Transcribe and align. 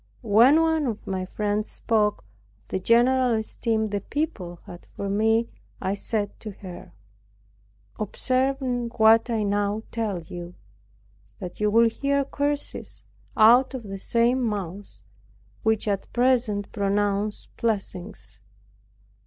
'"When 0.37 0.61
one 0.61 0.87
of 0.87 1.05
my 1.05 1.25
friends 1.27 1.69
speaking 1.69 1.99
of 1.99 2.23
the 2.69 2.79
general 2.79 3.35
esteem 3.35 3.89
the 3.89 4.01
people 4.01 4.59
had 4.65 4.87
for 4.95 5.07
me, 5.11 5.49
I 5.79 5.93
said 5.93 6.39
to 6.39 6.49
her, 6.53 6.93
"Observe 7.99 8.57
what 8.97 9.29
I 9.29 9.43
now 9.43 9.83
tell 9.91 10.19
you, 10.23 10.55
that 11.37 11.59
you 11.59 11.69
will 11.69 11.87
hear 11.87 12.25
curses 12.25 13.03
cut 13.37 13.75
of 13.75 13.83
the 13.83 13.99
same 13.99 14.41
mouths 14.43 15.03
which 15.61 15.87
at 15.87 16.11
present 16.13 16.71
pronounce 16.71 17.45
blessings." 17.57 18.41